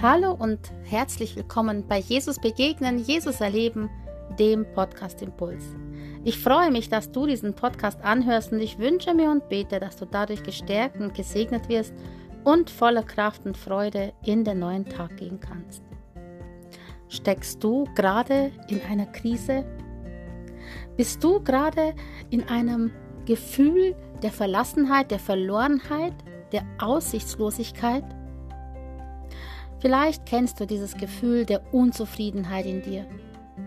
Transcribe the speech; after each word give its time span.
Hallo 0.00 0.30
und 0.32 0.60
herzlich 0.84 1.34
willkommen 1.34 1.84
bei 1.88 1.98
Jesus 1.98 2.38
Begegnen, 2.38 2.98
Jesus 2.98 3.40
Erleben, 3.40 3.90
dem 4.38 4.64
Podcast 4.72 5.22
Impuls. 5.22 5.74
Ich 6.22 6.38
freue 6.38 6.70
mich, 6.70 6.88
dass 6.88 7.10
du 7.10 7.26
diesen 7.26 7.52
Podcast 7.52 8.00
anhörst 8.04 8.52
und 8.52 8.60
ich 8.60 8.78
wünsche 8.78 9.12
mir 9.12 9.28
und 9.28 9.48
bete, 9.48 9.80
dass 9.80 9.96
du 9.96 10.04
dadurch 10.04 10.44
gestärkt 10.44 11.00
und 11.00 11.14
gesegnet 11.14 11.68
wirst 11.68 11.92
und 12.44 12.70
voller 12.70 13.02
Kraft 13.02 13.44
und 13.44 13.56
Freude 13.56 14.12
in 14.24 14.44
den 14.44 14.60
neuen 14.60 14.84
Tag 14.84 15.16
gehen 15.16 15.40
kannst. 15.40 15.82
Steckst 17.08 17.64
du 17.64 17.82
gerade 17.96 18.52
in 18.68 18.80
einer 18.82 19.06
Krise? 19.06 19.64
Bist 20.96 21.24
du 21.24 21.42
gerade 21.42 21.92
in 22.30 22.48
einem 22.48 22.92
Gefühl 23.26 23.96
der 24.22 24.30
Verlassenheit, 24.30 25.10
der 25.10 25.18
Verlorenheit, 25.18 26.14
der 26.52 26.62
Aussichtslosigkeit? 26.78 28.04
Vielleicht 29.80 30.26
kennst 30.26 30.58
du 30.58 30.66
dieses 30.66 30.96
Gefühl 30.96 31.44
der 31.44 31.72
Unzufriedenheit 31.72 32.66
in 32.66 32.82
dir, 32.82 33.06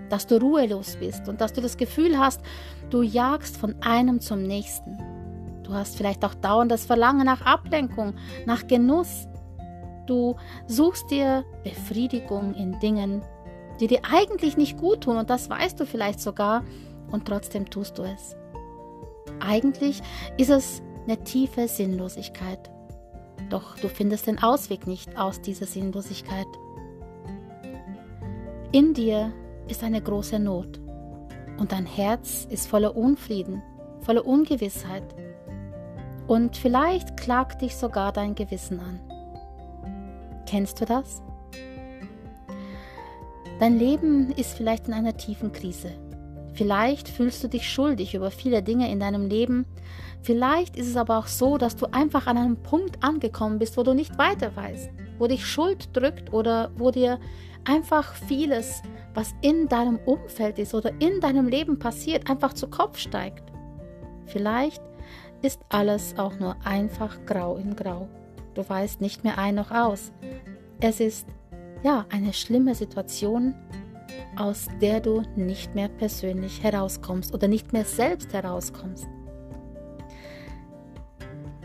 dass 0.09 0.27
du 0.27 0.39
ruhelos 0.41 0.97
bist 0.97 1.29
und 1.29 1.39
dass 1.39 1.53
du 1.53 1.61
das 1.61 1.77
Gefühl 1.77 2.17
hast, 2.17 2.41
du 2.89 3.01
jagst 3.01 3.57
von 3.57 3.75
einem 3.81 4.19
zum 4.19 4.43
nächsten. 4.43 4.97
Du 5.63 5.73
hast 5.73 5.95
vielleicht 5.95 6.25
auch 6.25 6.33
dauernd 6.33 6.71
das 6.71 6.85
Verlangen 6.85 7.25
nach 7.25 7.45
Ablenkung, 7.45 8.15
nach 8.45 8.67
Genuss. 8.67 9.27
Du 10.05 10.35
suchst 10.67 11.09
dir 11.11 11.45
Befriedigung 11.63 12.53
in 12.55 12.77
Dingen, 12.79 13.21
die 13.79 13.87
dir 13.87 14.01
eigentlich 14.11 14.57
nicht 14.57 14.77
gut 14.77 15.05
tun 15.05 15.15
und 15.15 15.29
das 15.29 15.49
weißt 15.49 15.79
du 15.79 15.85
vielleicht 15.85 16.19
sogar 16.19 16.65
und 17.09 17.25
trotzdem 17.25 17.69
tust 17.69 17.97
du 17.97 18.03
es. 18.03 18.35
Eigentlich 19.39 20.01
ist 20.37 20.49
es 20.49 20.81
eine 21.05 21.23
tiefe 21.23 21.67
Sinnlosigkeit. 21.67 22.69
Doch 23.51 23.75
du 23.75 23.89
findest 23.89 24.27
den 24.27 24.41
Ausweg 24.41 24.87
nicht 24.87 25.17
aus 25.17 25.41
dieser 25.41 25.65
Sinnlosigkeit. 25.65 26.47
In 28.71 28.93
dir 28.93 29.33
ist 29.67 29.83
eine 29.83 30.01
große 30.01 30.39
Not 30.39 30.79
und 31.59 31.73
dein 31.73 31.85
Herz 31.85 32.47
ist 32.49 32.67
voller 32.67 32.95
Unfrieden, 32.95 33.61
voller 33.99 34.25
Ungewissheit. 34.25 35.03
Und 36.27 36.55
vielleicht 36.55 37.17
klagt 37.17 37.61
dich 37.61 37.75
sogar 37.75 38.13
dein 38.13 38.35
Gewissen 38.35 38.79
an. 38.79 39.01
Kennst 40.45 40.79
du 40.79 40.85
das? 40.85 41.21
Dein 43.59 43.77
Leben 43.77 44.31
ist 44.31 44.53
vielleicht 44.53 44.87
in 44.87 44.93
einer 44.93 45.17
tiefen 45.17 45.51
Krise. 45.51 45.91
Vielleicht 46.53 47.07
fühlst 47.07 47.43
du 47.43 47.47
dich 47.47 47.69
schuldig 47.69 48.13
über 48.13 48.31
viele 48.31 48.61
Dinge 48.61 48.91
in 48.91 48.99
deinem 48.99 49.27
Leben. 49.27 49.65
Vielleicht 50.21 50.75
ist 50.75 50.87
es 50.87 50.97
aber 50.97 51.17
auch 51.17 51.27
so, 51.27 51.57
dass 51.57 51.75
du 51.75 51.87
einfach 51.91 52.27
an 52.27 52.37
einem 52.37 52.57
Punkt 52.57 53.03
angekommen 53.03 53.59
bist, 53.59 53.77
wo 53.77 53.83
du 53.83 53.93
nicht 53.93 54.17
weiter 54.17 54.55
weißt, 54.55 54.89
wo 55.17 55.27
dich 55.27 55.45
Schuld 55.45 55.89
drückt 55.93 56.33
oder 56.33 56.71
wo 56.77 56.91
dir 56.91 57.19
einfach 57.65 58.13
vieles, 58.13 58.81
was 59.13 59.33
in 59.41 59.67
deinem 59.67 59.97
Umfeld 60.05 60.59
ist 60.59 60.73
oder 60.73 60.91
in 60.99 61.19
deinem 61.21 61.47
Leben 61.47 61.79
passiert, 61.79 62.29
einfach 62.29 62.53
zu 62.53 62.67
Kopf 62.67 62.97
steigt. 62.97 63.43
Vielleicht 64.25 64.81
ist 65.41 65.61
alles 65.69 66.17
auch 66.17 66.37
nur 66.39 66.55
einfach 66.63 67.25
grau 67.25 67.55
in 67.55 67.75
grau. 67.75 68.07
Du 68.53 68.67
weißt 68.67 69.01
nicht 69.01 69.23
mehr 69.23 69.37
ein 69.37 69.55
noch 69.55 69.71
aus. 69.71 70.11
Es 70.79 70.99
ist 70.99 71.27
ja 71.83 72.05
eine 72.09 72.33
schlimme 72.33 72.75
Situation, 72.75 73.55
aus 74.35 74.67
der 74.81 74.99
du 74.99 75.23
nicht 75.35 75.75
mehr 75.75 75.89
persönlich 75.89 76.63
herauskommst 76.63 77.33
oder 77.33 77.47
nicht 77.47 77.73
mehr 77.73 77.85
selbst 77.85 78.33
herauskommst. 78.33 79.07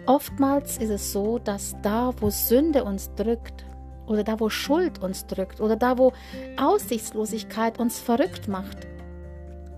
Oftmals 0.06 0.78
ist 0.78 0.91
es 0.91 1.12
so, 1.12 1.39
dass 1.39 1.75
da, 1.83 2.12
wo 2.20 2.31
Sünde 2.31 2.84
uns 2.84 3.12
drückt, 3.14 3.67
oder 4.06 4.22
da, 4.22 4.39
wo 4.39 4.48
Schuld 4.48 5.03
uns 5.03 5.27
drückt, 5.27 5.61
oder 5.61 5.75
da, 5.75 5.98
wo 5.98 6.12
Aussichtslosigkeit 6.56 7.81
uns 7.81 7.98
verrückt 7.98 8.47
macht, 8.47 8.87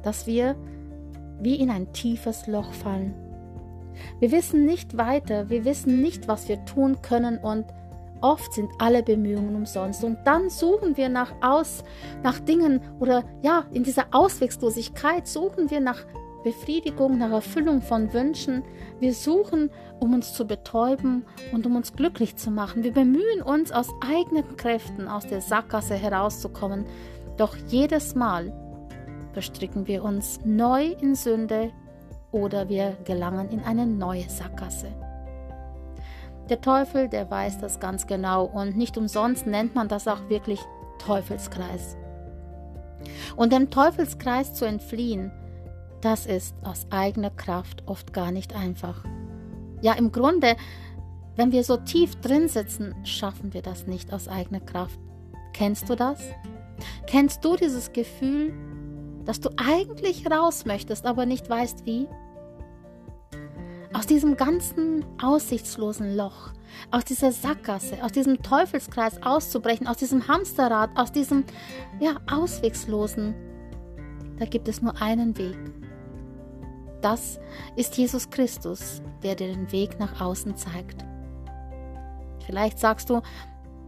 dass 0.02 0.26
wir 0.26 0.54
wie 1.40 1.56
in 1.56 1.70
ein 1.70 1.92
tiefes 1.92 2.46
Loch 2.46 2.72
fallen. 2.72 3.14
Wir 4.20 4.30
wissen 4.30 4.66
nicht 4.66 4.96
weiter, 4.96 5.48
wir 5.48 5.64
wissen 5.64 6.02
nicht, 6.02 6.28
was 6.28 6.48
wir 6.48 6.64
tun 6.66 7.00
können 7.00 7.38
und 7.38 7.64
Oft 8.20 8.52
sind 8.52 8.70
alle 8.78 9.02
Bemühungen 9.02 9.54
umsonst 9.54 10.02
und 10.04 10.18
dann 10.24 10.50
suchen 10.50 10.96
wir 10.96 11.08
nach 11.08 11.32
aus, 11.40 11.84
nach 12.22 12.38
Dingen 12.40 12.80
oder 12.98 13.24
ja, 13.42 13.64
in 13.72 13.84
dieser 13.84 14.06
Ausweglosigkeit 14.12 15.26
suchen 15.26 15.70
wir 15.70 15.80
nach 15.80 16.04
Befriedigung, 16.44 17.18
nach 17.18 17.30
Erfüllung 17.30 17.82
von 17.82 18.12
Wünschen. 18.12 18.62
Wir 19.00 19.12
suchen, 19.12 19.70
um 20.00 20.14
uns 20.14 20.32
zu 20.34 20.46
betäuben 20.46 21.24
und 21.52 21.66
um 21.66 21.76
uns 21.76 21.92
glücklich 21.92 22.36
zu 22.36 22.50
machen. 22.50 22.84
Wir 22.84 22.92
bemühen 22.92 23.42
uns 23.42 23.72
aus 23.72 23.88
eigenen 24.00 24.56
Kräften 24.56 25.08
aus 25.08 25.26
der 25.26 25.40
Sackgasse 25.40 25.94
herauszukommen. 25.94 26.86
Doch 27.36 27.56
jedes 27.68 28.14
Mal 28.14 28.52
verstricken 29.32 29.86
wir 29.86 30.04
uns 30.04 30.40
neu 30.44 30.86
in 31.00 31.14
Sünde 31.14 31.70
oder 32.32 32.68
wir 32.68 32.96
gelangen 33.04 33.50
in 33.50 33.60
eine 33.60 33.86
neue 33.86 34.28
Sackgasse. 34.28 35.07
Der 36.48 36.60
Teufel, 36.62 37.08
der 37.08 37.30
weiß 37.30 37.58
das 37.58 37.78
ganz 37.78 38.06
genau 38.06 38.44
und 38.44 38.76
nicht 38.76 38.96
umsonst 38.96 39.46
nennt 39.46 39.74
man 39.74 39.88
das 39.88 40.08
auch 40.08 40.28
wirklich 40.28 40.60
Teufelskreis. 40.98 41.96
Und 43.36 43.52
dem 43.52 43.70
Teufelskreis 43.70 44.54
zu 44.54 44.64
entfliehen, 44.64 45.30
das 46.00 46.26
ist 46.26 46.54
aus 46.64 46.86
eigener 46.90 47.30
Kraft 47.30 47.82
oft 47.86 48.12
gar 48.12 48.30
nicht 48.30 48.54
einfach. 48.54 49.04
Ja, 49.82 49.92
im 49.92 50.10
Grunde, 50.10 50.56
wenn 51.36 51.52
wir 51.52 51.64
so 51.64 51.76
tief 51.76 52.16
drin 52.16 52.48
sitzen, 52.48 52.94
schaffen 53.04 53.52
wir 53.52 53.62
das 53.62 53.86
nicht 53.86 54.12
aus 54.12 54.26
eigener 54.26 54.60
Kraft. 54.60 54.98
Kennst 55.52 55.88
du 55.88 55.96
das? 55.96 56.20
Kennst 57.06 57.44
du 57.44 57.56
dieses 57.56 57.92
Gefühl, 57.92 58.54
dass 59.24 59.40
du 59.40 59.50
eigentlich 59.56 60.30
raus 60.30 60.64
möchtest, 60.64 61.04
aber 61.04 61.26
nicht 61.26 61.50
weißt 61.50 61.84
wie? 61.84 62.08
Aus 63.92 64.06
diesem 64.06 64.36
ganzen 64.36 65.04
aussichtslosen 65.22 66.16
Loch, 66.16 66.52
aus 66.90 67.04
dieser 67.04 67.32
Sackgasse, 67.32 68.02
aus 68.02 68.12
diesem 68.12 68.42
Teufelskreis 68.42 69.22
auszubrechen, 69.22 69.86
aus 69.86 69.96
diesem 69.96 70.28
Hamsterrad, 70.28 70.90
aus 70.96 71.12
diesem 71.12 71.44
ja 72.00 72.16
auswegslosen, 72.30 73.34
da 74.38 74.44
gibt 74.44 74.68
es 74.68 74.82
nur 74.82 75.00
einen 75.00 75.36
Weg. 75.36 75.58
Das 77.00 77.38
ist 77.76 77.96
Jesus 77.96 78.28
Christus, 78.30 79.02
der 79.22 79.34
dir 79.34 79.48
den 79.48 79.70
Weg 79.72 79.98
nach 79.98 80.20
außen 80.20 80.56
zeigt. 80.56 81.04
Vielleicht 82.44 82.78
sagst 82.78 83.10
du, 83.10 83.22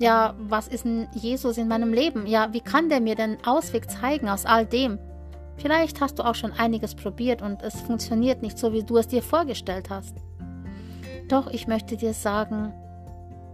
ja, 0.01 0.35
was 0.39 0.69
ist 0.69 0.85
denn 0.85 1.09
Jesus 1.13 1.59
in 1.59 1.69
meinem 1.69 1.93
Leben? 1.93 2.27
Ja, 2.27 2.53
wie 2.53 2.61
kann 2.61 2.89
der 2.89 3.01
mir 3.01 3.17
den 3.17 3.37
Ausweg 3.45 3.91
zeigen 3.91 4.29
aus 4.29 4.47
all 4.47 4.65
dem? 4.65 4.99
Vielleicht 5.61 6.01
hast 6.01 6.19
du 6.19 6.25
auch 6.25 6.35
schon 6.35 6.53
einiges 6.53 6.95
probiert 6.95 7.43
und 7.43 7.63
es 7.63 7.81
funktioniert 7.83 8.41
nicht 8.41 8.59
so, 8.59 8.73
wie 8.73 8.83
du 8.83 8.97
es 8.97 9.09
dir 9.09 9.23
vorgestellt 9.23 9.91
hast. 9.91 10.17
Doch 11.29 11.49
ich 11.49 11.67
möchte 11.67 11.97
dir 11.97 12.15
sagen, 12.15 12.73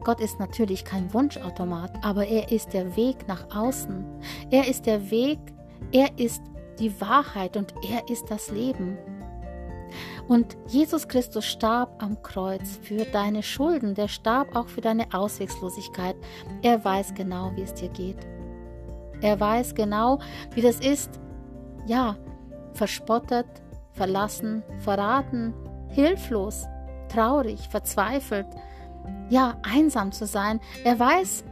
Gott 0.05 0.21
ist 0.21 0.39
natürlich 0.39 0.84
kein 0.84 1.12
Wunschautomat, 1.12 1.93
aber 2.03 2.27
er 2.27 2.53
ist 2.53 2.72
der 2.72 2.97
Weg 2.97 3.27
nach 3.27 3.44
außen. 3.55 4.05
Er 4.50 4.69
ist 4.69 4.87
der 4.87 5.11
Weg, 5.11 5.41
er 5.91 6.17
ist 6.17 6.43
die 6.78 7.00
Wahrheit 7.00 7.56
und 7.56 7.75
er 7.91 8.09
ist 8.09 8.31
das 8.31 8.53
Leben. 8.53 8.97
Und 10.28 10.56
Jesus 10.69 11.09
Christus 11.09 11.44
starb 11.44 12.00
am 12.03 12.23
Kreuz 12.23 12.78
für 12.83 13.05
deine 13.05 13.43
Schulden, 13.43 13.94
der 13.94 14.06
starb 14.06 14.55
auch 14.55 14.69
für 14.69 14.81
deine 14.81 15.12
Auswegslosigkeit. 15.12 16.17
Er 16.62 16.84
weiß 16.84 17.15
genau, 17.15 17.50
wie 17.56 17.62
es 17.62 17.75
dir 17.75 17.88
geht. 17.88 18.19
Er 19.21 19.41
weiß 19.41 19.75
genau, 19.75 20.21
wie 20.55 20.62
das 20.62 20.78
ist, 20.78 21.21
ja, 21.87 22.17
verspottet, 22.75 23.47
verlassen, 23.93 24.63
verraten, 24.79 25.55
hilflos, 25.89 26.67
traurig, 27.09 27.69
verzweifelt, 27.69 28.47
ja, 29.31 29.56
einsam 29.62 30.12
zu 30.12 30.27
sein. 30.27 30.61
Er 30.85 30.99
weiß, 30.99 31.44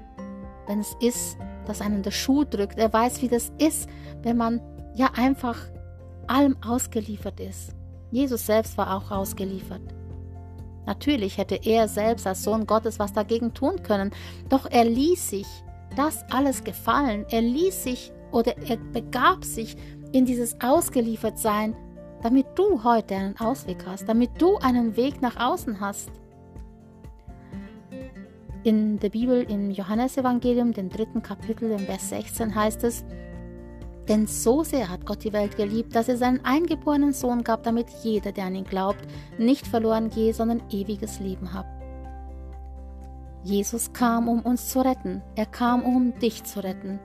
wenn 0.66 0.80
es 0.80 0.94
ist, 1.00 1.38
dass 1.66 1.80
einen 1.80 2.02
der 2.02 2.10
Schuh 2.10 2.44
drückt. 2.44 2.78
Er 2.78 2.92
weiß, 2.92 3.22
wie 3.22 3.28
das 3.28 3.52
ist, 3.58 3.88
wenn 4.22 4.36
man 4.36 4.60
ja 4.94 5.10
einfach 5.16 5.58
allem 6.26 6.56
ausgeliefert 6.66 7.40
ist. 7.40 7.74
Jesus 8.10 8.46
selbst 8.46 8.78
war 8.78 8.96
auch 8.96 9.10
ausgeliefert. 9.10 9.82
Natürlich 10.86 11.38
hätte 11.38 11.56
er 11.56 11.88
selbst 11.88 12.26
als 12.26 12.42
Sohn 12.42 12.66
Gottes 12.66 12.98
was 12.98 13.12
dagegen 13.12 13.54
tun 13.54 13.82
können, 13.82 14.12
doch 14.48 14.66
er 14.70 14.84
ließ 14.84 15.30
sich 15.30 15.46
das 15.96 16.24
alles 16.30 16.64
gefallen. 16.64 17.24
Er 17.30 17.40
ließ 17.40 17.84
sich 17.84 18.12
oder 18.34 18.56
er 18.58 18.76
begab 18.76 19.44
sich 19.44 19.76
in 20.12 20.26
dieses 20.26 20.60
Ausgeliefertsein, 20.60 21.74
damit 22.22 22.46
du 22.56 22.82
heute 22.82 23.14
einen 23.14 23.38
Ausweg 23.38 23.84
hast, 23.86 24.08
damit 24.08 24.30
du 24.38 24.56
einen 24.56 24.96
Weg 24.96 25.22
nach 25.22 25.36
außen 25.38 25.80
hast. 25.80 26.10
In 28.64 28.98
der 28.98 29.10
Bibel, 29.10 29.42
im 29.42 29.70
Johannesevangelium, 29.70 30.72
dem 30.72 30.88
dritten 30.88 31.22
Kapitel, 31.22 31.70
im 31.70 31.80
Vers 31.80 32.08
16 32.08 32.54
heißt 32.54 32.82
es, 32.84 33.04
denn 34.08 34.26
so 34.26 34.64
sehr 34.64 34.90
hat 34.90 35.06
Gott 35.06 35.24
die 35.24 35.32
Welt 35.32 35.56
geliebt, 35.56 35.94
dass 35.94 36.08
er 36.08 36.16
seinen 36.16 36.44
eingeborenen 36.44 37.12
Sohn 37.12 37.44
gab, 37.44 37.62
damit 37.62 37.86
jeder, 38.02 38.32
der 38.32 38.46
an 38.46 38.54
ihn 38.54 38.64
glaubt, 38.64 39.00
nicht 39.38 39.66
verloren 39.66 40.10
gehe, 40.10 40.34
sondern 40.34 40.62
ewiges 40.70 41.20
Leben 41.20 41.52
hat. 41.52 41.66
Jesus 43.42 43.92
kam, 43.92 44.28
um 44.28 44.40
uns 44.40 44.70
zu 44.70 44.80
retten. 44.80 45.22
Er 45.36 45.46
kam, 45.46 45.82
um 45.82 46.18
dich 46.18 46.44
zu 46.44 46.60
retten. 46.60 46.98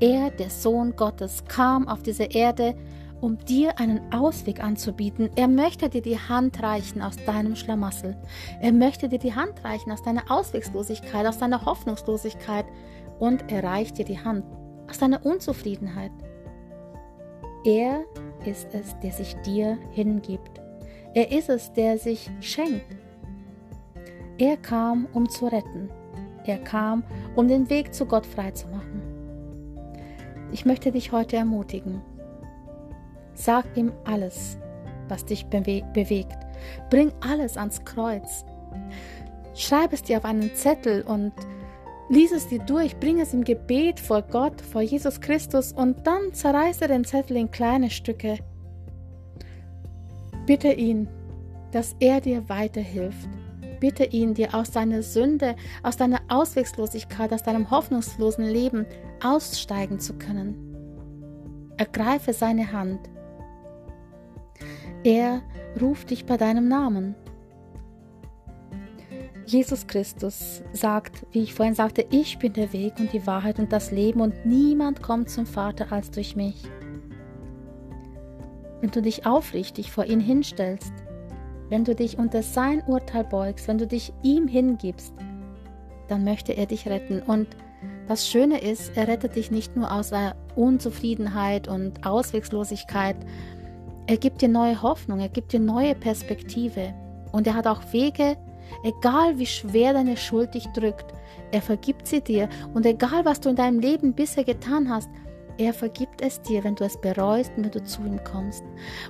Er, 0.00 0.30
der 0.30 0.48
Sohn 0.48 0.96
Gottes, 0.96 1.44
kam 1.46 1.86
auf 1.86 2.02
diese 2.02 2.24
Erde, 2.24 2.74
um 3.20 3.36
dir 3.38 3.78
einen 3.78 4.00
Ausweg 4.12 4.64
anzubieten. 4.64 5.28
Er 5.36 5.46
möchte 5.46 5.90
dir 5.90 6.00
die 6.00 6.18
Hand 6.18 6.62
reichen 6.62 7.02
aus 7.02 7.16
deinem 7.26 7.54
Schlamassel. 7.54 8.16
Er 8.62 8.72
möchte 8.72 9.10
dir 9.10 9.18
die 9.18 9.34
Hand 9.34 9.62
reichen 9.62 9.92
aus 9.92 10.02
deiner 10.02 10.30
Auswegslosigkeit, 10.30 11.26
aus 11.26 11.36
deiner 11.36 11.66
Hoffnungslosigkeit. 11.66 12.64
Und 13.18 13.52
er 13.52 13.62
reicht 13.62 13.98
dir 13.98 14.06
die 14.06 14.18
Hand 14.18 14.44
aus 14.88 14.98
deiner 14.98 15.24
Unzufriedenheit. 15.24 16.12
Er 17.64 18.04
ist 18.46 18.68
es, 18.72 18.98
der 19.00 19.12
sich 19.12 19.36
dir 19.42 19.76
hingibt. 19.90 20.62
Er 21.12 21.30
ist 21.30 21.50
es, 21.50 21.72
der 21.74 21.98
sich 21.98 22.30
schenkt. 22.40 22.96
Er 24.38 24.56
kam, 24.56 25.06
um 25.12 25.28
zu 25.28 25.46
retten. 25.46 25.90
Er 26.46 26.56
kam, 26.58 27.04
um 27.36 27.48
den 27.48 27.68
Weg 27.68 27.92
zu 27.92 28.06
Gott 28.06 28.24
freizumachen. 28.24 28.99
Ich 30.52 30.64
möchte 30.64 30.92
dich 30.92 31.12
heute 31.12 31.36
ermutigen. 31.36 32.02
Sag 33.34 33.64
ihm 33.76 33.92
alles, 34.04 34.58
was 35.08 35.24
dich 35.24 35.46
bewe 35.46 35.82
bewegt. 35.94 36.36
Bring 36.90 37.12
alles 37.20 37.56
ans 37.56 37.84
Kreuz. 37.84 38.44
Schreib 39.54 39.92
es 39.92 40.02
dir 40.02 40.18
auf 40.18 40.24
einen 40.24 40.54
Zettel 40.54 41.02
und 41.02 41.32
lies 42.08 42.32
es 42.32 42.48
dir 42.48 42.58
durch. 42.60 42.96
Bring 42.98 43.20
es 43.20 43.32
im 43.32 43.44
Gebet 43.44 44.00
vor 44.00 44.22
Gott, 44.22 44.60
vor 44.60 44.82
Jesus 44.82 45.20
Christus 45.20 45.72
und 45.72 46.06
dann 46.06 46.32
zerreiße 46.32 46.86
den 46.88 47.04
Zettel 47.04 47.36
in 47.36 47.50
kleine 47.50 47.90
Stücke. 47.90 48.38
Bitte 50.46 50.72
ihn, 50.72 51.08
dass 51.72 51.94
er 52.00 52.20
dir 52.20 52.48
weiterhilft 52.48 53.28
bitte 53.80 54.04
ihn, 54.04 54.34
dir 54.34 54.54
aus 54.54 54.70
deiner 54.70 55.02
Sünde, 55.02 55.56
aus 55.82 55.96
deiner 55.96 56.20
Auswegslosigkeit, 56.28 57.32
aus 57.32 57.42
deinem 57.42 57.70
hoffnungslosen 57.70 58.44
Leben 58.44 58.86
aussteigen 59.22 59.98
zu 59.98 60.14
können. 60.14 61.74
Ergreife 61.76 62.32
seine 62.32 62.72
Hand. 62.72 63.00
Er 65.02 65.42
ruft 65.80 66.10
dich 66.10 66.26
bei 66.26 66.36
deinem 66.36 66.68
Namen. 66.68 67.14
Jesus 69.46 69.86
Christus 69.86 70.62
sagt, 70.72 71.26
wie 71.32 71.42
ich 71.42 71.54
vorhin 71.54 71.74
sagte, 71.74 72.06
ich 72.10 72.38
bin 72.38 72.52
der 72.52 72.72
Weg 72.72 72.94
und 73.00 73.12
die 73.12 73.26
Wahrheit 73.26 73.58
und 73.58 73.72
das 73.72 73.90
Leben 73.90 74.20
und 74.20 74.46
niemand 74.46 75.02
kommt 75.02 75.28
zum 75.28 75.46
Vater 75.46 75.90
als 75.90 76.10
durch 76.10 76.36
mich. 76.36 76.62
Wenn 78.80 78.90
du 78.90 79.02
dich 79.02 79.26
aufrichtig 79.26 79.90
vor 79.90 80.04
ihn 80.04 80.20
hinstellst, 80.20 80.92
wenn 81.70 81.84
du 81.84 81.94
dich 81.94 82.18
unter 82.18 82.42
sein 82.42 82.82
Urteil 82.86 83.24
beugst, 83.24 83.66
wenn 83.68 83.78
du 83.78 83.86
dich 83.86 84.12
ihm 84.22 84.46
hingibst, 84.46 85.14
dann 86.08 86.24
möchte 86.24 86.52
er 86.52 86.66
dich 86.66 86.86
retten. 86.86 87.22
Und 87.22 87.48
das 88.08 88.28
Schöne 88.28 88.60
ist, 88.60 88.96
er 88.96 89.08
rettet 89.08 89.36
dich 89.36 89.50
nicht 89.50 89.76
nur 89.76 89.90
aus 89.90 90.10
Unzufriedenheit 90.56 91.68
und 91.68 92.04
Auswegslosigkeit, 92.04 93.16
er 94.06 94.16
gibt 94.16 94.42
dir 94.42 94.48
neue 94.48 94.82
Hoffnung, 94.82 95.20
er 95.20 95.28
gibt 95.28 95.52
dir 95.52 95.60
neue 95.60 95.94
Perspektive. 95.94 96.92
Und 97.30 97.46
er 97.46 97.54
hat 97.54 97.68
auch 97.68 97.92
Wege, 97.92 98.36
egal 98.82 99.38
wie 99.38 99.46
schwer 99.46 99.92
deine 99.92 100.16
Schuld 100.16 100.54
dich 100.54 100.66
drückt, 100.74 101.14
er 101.52 101.62
vergibt 101.62 102.08
sie 102.08 102.20
dir. 102.20 102.48
Und 102.74 102.86
egal 102.86 103.24
was 103.24 103.38
du 103.38 103.50
in 103.50 103.54
deinem 103.54 103.78
Leben 103.78 104.12
bisher 104.12 104.42
getan 104.42 104.90
hast, 104.90 105.08
er 105.60 105.74
vergibt 105.74 106.22
es 106.22 106.40
dir, 106.40 106.64
wenn 106.64 106.74
du 106.74 106.84
es 106.84 106.98
bereust 106.98 107.52
und 107.54 107.64
wenn 107.64 107.70
du 107.70 107.84
zu 107.84 108.02
ihm 108.02 108.24
kommst. 108.24 108.64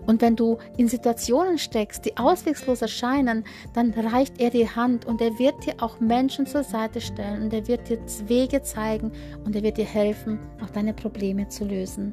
Und 0.06 0.20
wenn 0.20 0.34
du 0.34 0.58
in 0.76 0.88
Situationen 0.88 1.58
steckst, 1.58 2.04
die 2.04 2.16
auswegslos 2.16 2.82
erscheinen, 2.82 3.44
dann 3.72 3.92
reicht 3.92 4.40
er 4.40 4.50
die 4.50 4.68
Hand 4.68 5.04
und 5.06 5.20
er 5.20 5.38
wird 5.38 5.64
dir 5.64 5.74
auch 5.78 6.00
Menschen 6.00 6.46
zur 6.46 6.64
Seite 6.64 7.00
stellen 7.00 7.44
und 7.44 7.54
er 7.54 7.68
wird 7.68 7.88
dir 7.88 8.00
Wege 8.26 8.62
zeigen 8.62 9.12
und 9.44 9.54
er 9.54 9.62
wird 9.62 9.76
dir 9.76 9.84
helfen, 9.84 10.40
auch 10.60 10.70
deine 10.70 10.92
Probleme 10.92 11.46
zu 11.46 11.64
lösen. 11.64 12.12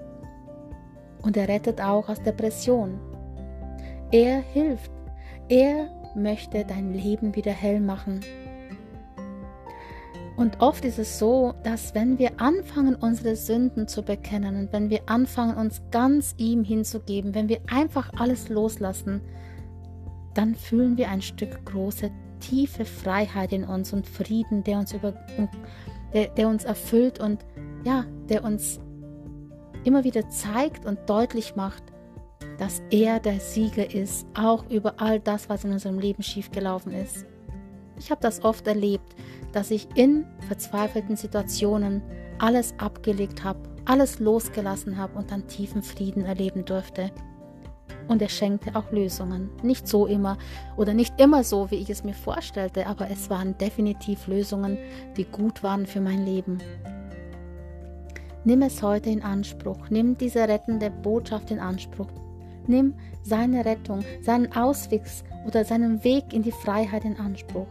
Und 1.24 1.36
er 1.36 1.48
rettet 1.48 1.82
auch 1.82 2.08
aus 2.08 2.22
Depression. 2.22 3.00
Er 4.12 4.42
hilft. 4.54 4.92
Er 5.50 5.90
möchte 6.16 6.64
dein 6.64 6.94
Leben 6.94 7.36
wieder 7.36 7.52
hell 7.52 7.80
machen. 7.80 8.20
Und 10.38 10.62
oft 10.62 10.86
ist 10.86 11.00
es 11.00 11.18
so, 11.18 11.56
dass 11.64 11.96
wenn 11.96 12.20
wir 12.20 12.40
anfangen, 12.40 12.94
unsere 12.94 13.36
Sünden 13.36 13.88
zu 13.88 14.04
bekennen 14.04 14.56
und 14.56 14.72
wenn 14.72 14.92
wir 14.92 15.02
anfangen, 15.08 15.58
uns 15.58 15.82
ganz 15.90 16.36
ihm 16.38 16.64
hinzugeben, 16.64 17.34
wenn 17.34 17.50
wir 17.50 17.60
einfach 17.68 18.12
alles 18.18 18.48
loslassen, 18.48 19.22
dann 20.36 20.54
fühlen 20.54 20.96
wir 20.96 21.10
ein 21.10 21.24
Stück 21.24 21.66
große, 21.66 22.12
tiefe 22.40 22.86
Freiheit 22.86 23.52
in 23.52 23.64
uns 23.64 23.94
und 23.94 24.06
Frieden, 24.06 24.64
der 24.64 24.78
uns, 24.78 24.94
über, 24.94 25.16
der, 26.14 26.28
der 26.28 26.48
uns 26.48 26.66
erfüllt 26.66 27.20
und 27.20 27.44
ja, 27.84 28.06
der 28.30 28.44
uns 28.44 28.80
immer 29.86 30.04
wieder 30.04 30.30
zeigt 30.30 30.86
und 30.86 31.00
deutlich 31.08 31.56
macht, 31.56 31.84
dass 32.60 32.84
er 32.92 33.20
der 33.20 33.40
Sieger 33.40 33.92
ist, 33.92 34.28
auch 34.36 34.70
über 34.70 34.96
all 34.98 35.20
das, 35.20 35.50
was 35.50 35.64
in 35.64 35.72
unserem 35.72 35.98
Leben 35.98 36.22
schiefgelaufen 36.22 36.92
ist. 36.92 37.26
Ich 37.98 38.12
habe 38.12 38.22
das 38.22 38.44
oft 38.44 38.68
erlebt, 38.68 39.16
dass 39.58 39.72
ich 39.72 39.88
in 39.96 40.24
verzweifelten 40.48 41.16
Situationen 41.16 42.04
alles 42.38 42.76
abgelegt 42.78 43.44
habe, 43.44 43.58
alles 43.86 44.20
losgelassen 44.20 44.98
habe 44.98 45.18
und 45.18 45.32
dann 45.32 45.48
tiefen 45.48 45.82
Frieden 45.82 46.26
erleben 46.26 46.64
durfte. 46.64 47.10
Und 48.08 48.22
er 48.22 48.30
schenkte 48.30 48.76
auch 48.76 48.92
Lösungen. 48.92 49.50
Nicht 49.64 49.88
so 49.88 50.06
immer 50.06 50.38
oder 50.78 50.94
nicht 50.94 51.20
immer 51.20 51.44
so, 51.44 51.72
wie 51.72 51.78
ich 51.78 51.90
es 51.90 52.04
mir 52.04 52.14
vorstellte, 52.14 52.86
aber 52.86 53.10
es 53.10 53.32
waren 53.32 53.58
definitiv 53.58 54.28
Lösungen, 54.28 54.78
die 55.18 55.26
gut 55.26 55.64
waren 55.64 55.88
für 55.88 56.02
mein 56.02 56.24
Leben. 56.24 56.60
Nimm 58.44 58.62
es 58.62 58.84
heute 58.84 59.10
in 59.10 59.24
Anspruch. 59.24 59.90
Nimm 59.90 60.20
diese 60.20 60.48
rettende 60.48 60.92
Botschaft 60.92 61.50
in 61.50 61.58
Anspruch. 61.58 62.12
Nimm 62.68 62.94
seine 63.24 63.66
Rettung, 63.66 64.06
seinen 64.22 64.56
Ausweg 64.56 65.02
oder 65.48 65.66
seinen 65.66 66.04
Weg 66.04 66.32
in 66.32 66.44
die 66.44 66.52
Freiheit 66.52 67.06
in 67.06 67.18
Anspruch. 67.18 67.66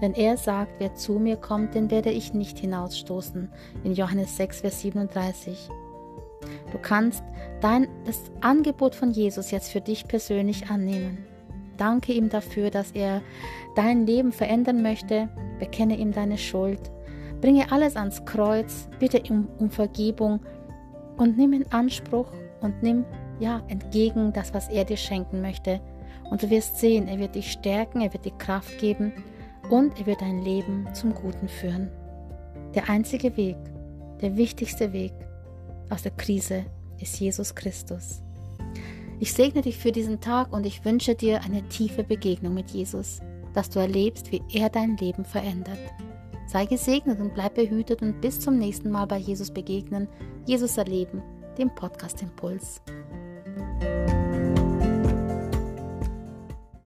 Denn 0.00 0.14
er 0.14 0.36
sagt, 0.36 0.72
wer 0.78 0.94
zu 0.94 1.14
mir 1.18 1.36
kommt, 1.36 1.74
den 1.74 1.90
werde 1.90 2.10
ich 2.10 2.32
nicht 2.32 2.58
hinausstoßen. 2.58 3.50
In 3.84 3.92
Johannes 3.92 4.36
6, 4.36 4.60
Vers 4.60 4.80
37. 4.80 5.68
Du 6.72 6.78
kannst 6.78 7.22
dein, 7.60 7.88
das 8.06 8.30
Angebot 8.40 8.94
von 8.94 9.10
Jesus 9.10 9.50
jetzt 9.50 9.70
für 9.70 9.80
dich 9.80 10.08
persönlich 10.08 10.70
annehmen. 10.70 11.18
Danke 11.76 12.12
ihm 12.12 12.28
dafür, 12.28 12.70
dass 12.70 12.92
er 12.92 13.22
dein 13.74 14.06
Leben 14.06 14.32
verändern 14.32 14.82
möchte. 14.82 15.28
Bekenne 15.58 15.96
ihm 15.96 16.12
deine 16.12 16.38
Schuld. 16.38 16.90
Bringe 17.40 17.70
alles 17.72 17.96
ans 17.96 18.24
Kreuz. 18.24 18.88
Bitte 18.98 19.22
um, 19.30 19.48
um 19.58 19.70
Vergebung 19.70 20.40
und 21.18 21.36
nimm 21.36 21.52
in 21.52 21.70
Anspruch 21.72 22.32
und 22.62 22.82
nimm 22.82 23.04
ja 23.38 23.62
entgegen 23.68 24.32
das, 24.32 24.54
was 24.54 24.68
er 24.68 24.84
dir 24.84 24.96
schenken 24.96 25.42
möchte. 25.42 25.80
Und 26.30 26.42
du 26.42 26.50
wirst 26.50 26.78
sehen, 26.78 27.08
er 27.08 27.18
wird 27.18 27.34
dich 27.34 27.52
stärken, 27.52 28.00
er 28.00 28.12
wird 28.12 28.24
dir 28.24 28.36
Kraft 28.38 28.78
geben 28.78 29.12
und 29.70 29.98
er 29.98 30.06
wird 30.06 30.20
dein 30.20 30.42
Leben 30.42 30.86
zum 30.94 31.14
Guten 31.14 31.48
führen. 31.48 31.90
Der 32.74 32.88
einzige 32.90 33.36
Weg, 33.36 33.56
der 34.20 34.36
wichtigste 34.36 34.92
Weg 34.92 35.12
aus 35.88 36.02
der 36.02 36.12
Krise 36.12 36.66
ist 36.98 37.18
Jesus 37.18 37.54
Christus. 37.54 38.22
Ich 39.18 39.32
segne 39.32 39.62
dich 39.62 39.78
für 39.78 39.92
diesen 39.92 40.20
Tag 40.20 40.52
und 40.52 40.66
ich 40.66 40.84
wünsche 40.84 41.14
dir 41.14 41.42
eine 41.42 41.62
tiefe 41.68 42.04
Begegnung 42.04 42.54
mit 42.54 42.70
Jesus, 42.70 43.20
dass 43.54 43.70
du 43.70 43.78
erlebst, 43.78 44.32
wie 44.32 44.42
er 44.52 44.70
dein 44.70 44.96
Leben 44.96 45.24
verändert. 45.24 45.78
Sei 46.46 46.66
gesegnet 46.66 47.20
und 47.20 47.34
bleib 47.34 47.54
behütet 47.54 48.02
und 48.02 48.20
bis 48.20 48.40
zum 48.40 48.58
nächsten 48.58 48.90
Mal 48.90 49.06
bei 49.06 49.18
Jesus 49.18 49.50
begegnen, 49.50 50.08
Jesus 50.46 50.76
erleben, 50.78 51.22
dem 51.58 51.72
Podcast 51.74 52.22
Impuls. 52.22 52.80